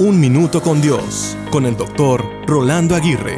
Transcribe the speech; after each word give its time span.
Un 0.00 0.20
Minuto 0.20 0.62
con 0.62 0.80
Dios, 0.80 1.36
con 1.50 1.66
el 1.66 1.76
doctor 1.76 2.24
Rolando 2.46 2.94
Aguirre. 2.94 3.36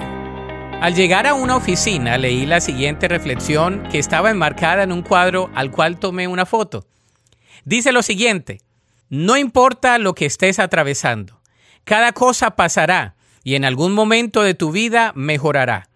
Al 0.83 0.95
llegar 0.95 1.27
a 1.27 1.33
una 1.33 1.57
oficina 1.57 2.19
leí 2.19 2.45
la 2.45 2.61
siguiente 2.61 3.09
reflexión 3.09 3.83
que 3.91 3.99
estaba 3.99 4.31
enmarcada 4.31 4.83
en 4.83 4.93
un 4.93 5.01
cuadro 5.01 5.51
al 5.55 5.71
cual 5.71 5.99
tomé 5.99 6.29
una 6.29 6.45
foto. 6.45 6.87
Dice 7.65 7.93
lo 7.93 8.03
siguiente, 8.03 8.61
no 9.09 9.39
importa 9.39 9.97
lo 9.97 10.15
que 10.15 10.27
estés 10.27 10.59
atravesando, 10.59 11.41
cada 11.85 12.13
cosa 12.13 12.51
pasará 12.57 13.17
y 13.43 13.55
en 13.55 13.65
algún 13.65 13.95
momento 13.95 14.43
de 14.43 14.53
tu 14.53 14.71
vida 14.71 15.13
mejorará. 15.17 15.89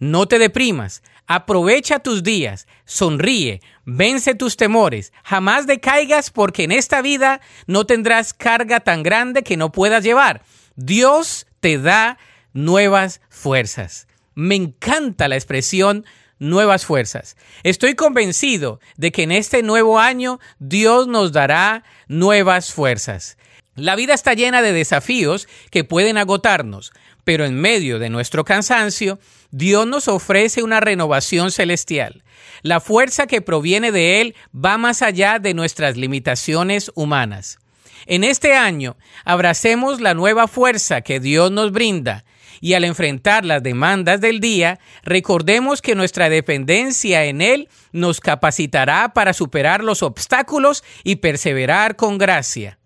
No 0.00 0.26
te 0.26 0.40
deprimas, 0.40 1.04
aprovecha 1.28 2.00
tus 2.00 2.24
días, 2.24 2.66
sonríe, 2.84 3.60
vence 3.84 4.34
tus 4.34 4.56
temores, 4.56 5.12
jamás 5.22 5.66
decaigas 5.66 6.30
porque 6.30 6.64
en 6.64 6.72
esta 6.72 7.02
vida 7.02 7.40
no 7.66 7.84
tendrás 7.84 8.32
carga 8.32 8.80
tan 8.80 9.04
grande 9.04 9.44
que 9.44 9.56
no 9.56 9.70
puedas 9.70 10.02
llevar. 10.02 10.42
Dios 10.74 11.46
te 11.60 11.78
da 11.78 12.18
nuevas 12.52 13.20
fuerzas. 13.28 14.08
Me 14.34 14.54
encanta 14.56 15.28
la 15.28 15.36
expresión 15.36 16.04
nuevas 16.38 16.86
fuerzas. 16.86 17.36
Estoy 17.62 17.94
convencido 17.94 18.80
de 18.96 19.12
que 19.12 19.24
en 19.24 19.32
este 19.32 19.62
nuevo 19.62 19.98
año 19.98 20.40
Dios 20.58 21.08
nos 21.08 21.32
dará 21.32 21.84
nuevas 22.08 22.72
fuerzas. 22.72 23.36
La 23.78 23.94
vida 23.94 24.12
está 24.12 24.34
llena 24.34 24.60
de 24.60 24.72
desafíos 24.72 25.46
que 25.70 25.84
pueden 25.84 26.18
agotarnos, 26.18 26.92
pero 27.22 27.44
en 27.44 27.54
medio 27.54 28.00
de 28.00 28.10
nuestro 28.10 28.44
cansancio, 28.44 29.20
Dios 29.52 29.86
nos 29.86 30.08
ofrece 30.08 30.64
una 30.64 30.80
renovación 30.80 31.52
celestial. 31.52 32.24
La 32.62 32.80
fuerza 32.80 33.28
que 33.28 33.40
proviene 33.40 33.92
de 33.92 34.20
Él 34.20 34.34
va 34.52 34.78
más 34.78 35.00
allá 35.00 35.38
de 35.38 35.54
nuestras 35.54 35.96
limitaciones 35.96 36.90
humanas. 36.96 37.58
En 38.06 38.24
este 38.24 38.54
año, 38.54 38.96
abracemos 39.24 40.00
la 40.00 40.14
nueva 40.14 40.48
fuerza 40.48 41.02
que 41.02 41.20
Dios 41.20 41.52
nos 41.52 41.70
brinda 41.70 42.24
y 42.60 42.74
al 42.74 42.82
enfrentar 42.82 43.44
las 43.44 43.62
demandas 43.62 44.20
del 44.20 44.40
día, 44.40 44.80
recordemos 45.04 45.82
que 45.82 45.94
nuestra 45.94 46.28
dependencia 46.28 47.26
en 47.26 47.42
Él 47.42 47.68
nos 47.92 48.18
capacitará 48.18 49.12
para 49.12 49.32
superar 49.32 49.84
los 49.84 50.02
obstáculos 50.02 50.82
y 51.04 51.16
perseverar 51.16 51.94
con 51.94 52.18
gracia 52.18 52.77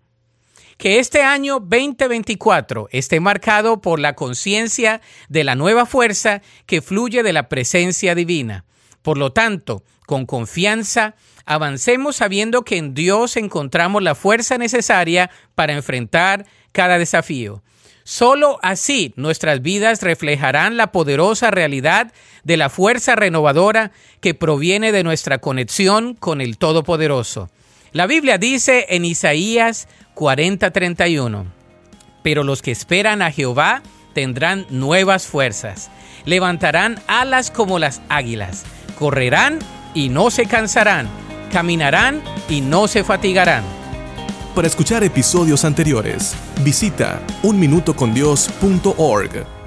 que 0.77 0.99
este 0.99 1.21
año 1.21 1.59
2024 1.59 2.89
esté 2.91 3.19
marcado 3.19 3.81
por 3.81 3.99
la 3.99 4.15
conciencia 4.15 5.01
de 5.29 5.43
la 5.43 5.55
nueva 5.55 5.85
fuerza 5.85 6.41
que 6.65 6.81
fluye 6.81 7.23
de 7.23 7.33
la 7.33 7.49
presencia 7.49 8.15
divina. 8.15 8.65
Por 9.01 9.17
lo 9.17 9.31
tanto, 9.31 9.83
con 10.05 10.25
confianza, 10.25 11.15
avancemos 11.45 12.17
sabiendo 12.17 12.63
que 12.63 12.77
en 12.77 12.93
Dios 12.93 13.37
encontramos 13.37 14.01
la 14.01 14.15
fuerza 14.15 14.57
necesaria 14.57 15.29
para 15.55 15.73
enfrentar 15.73 16.45
cada 16.71 16.97
desafío. 16.97 17.63
Solo 18.05 18.59
así 18.61 19.13
nuestras 19.15 19.61
vidas 19.61 20.01
reflejarán 20.01 20.75
la 20.75 20.91
poderosa 20.91 21.51
realidad 21.51 22.11
de 22.43 22.57
la 22.57 22.69
fuerza 22.69 23.15
renovadora 23.15 23.91
que 24.19 24.33
proviene 24.33 24.91
de 24.91 25.03
nuestra 25.03 25.37
conexión 25.37 26.13
con 26.13 26.41
el 26.41 26.57
Todopoderoso. 26.57 27.49
La 27.93 28.05
Biblia 28.07 28.37
dice 28.39 28.87
en 28.89 29.05
Isaías 29.05 29.87
40:31, 30.15 31.45
pero 32.23 32.43
los 32.43 32.63
que 32.63 32.71
esperan 32.71 33.21
a 33.21 33.29
Jehová 33.29 33.83
tendrán 34.15 34.65
nuevas 34.71 35.27
fuerzas, 35.27 35.91
levantarán 36.25 36.99
alas 37.05 37.51
como 37.51 37.77
las 37.77 38.01
águilas, 38.09 38.63
correrán 38.97 39.59
y 39.93 40.09
no 40.09 40.31
se 40.31 40.47
cansarán, 40.47 41.07
caminarán 41.51 42.23
y 42.49 42.61
no 42.61 42.87
se 42.87 43.03
fatigarán. 43.03 43.63
Para 44.55 44.65
escuchar 44.65 45.03
episodios 45.03 45.63
anteriores, 45.63 46.35
visita 46.63 47.21
unminutocondios.org. 47.43 49.62